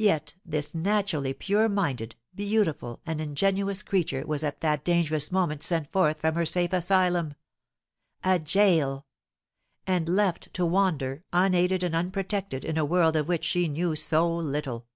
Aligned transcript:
Yet 0.00 0.34
this 0.44 0.74
naturally 0.74 1.32
pure 1.32 1.68
minded, 1.68 2.16
beautiful, 2.34 3.00
and 3.06 3.20
ingenuous 3.20 3.84
creature 3.84 4.26
was 4.26 4.42
at 4.42 4.60
that 4.60 4.84
dangerous 4.84 5.30
moment 5.30 5.62
sent 5.62 5.92
forth 5.92 6.18
from 6.18 6.34
her 6.34 6.44
safe 6.44 6.72
asylum 6.72 7.34
a 8.24 8.40
gaol 8.40 9.06
and 9.86 10.08
left 10.08 10.52
to 10.54 10.66
wander 10.66 11.22
unaided 11.32 11.84
and 11.84 11.94
unprotected 11.94 12.64
in 12.64 12.76
a 12.76 12.84
world 12.84 13.14
of 13.14 13.28
which 13.28 13.44
she 13.44 13.68
knew 13.68 13.94
so 13.94 14.34
little! 14.36 14.88